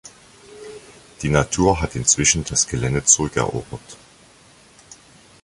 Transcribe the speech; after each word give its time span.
Die 1.21 1.29
Natur 1.29 1.79
hat 1.79 1.95
inzwischen 1.95 2.43
das 2.43 2.65
Gelände 2.67 3.03
zurückerobert. 3.03 3.97